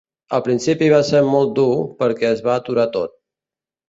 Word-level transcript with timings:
Al 0.35 0.43
principi 0.45 0.85
va 0.93 1.01
ser 1.09 1.19
molt 1.25 1.31
molt 1.33 1.53
dur, 1.59 1.67
perquè 1.99 2.31
es 2.31 2.41
va 2.47 2.57
aturar 2.63 2.87
tot. 2.97 3.15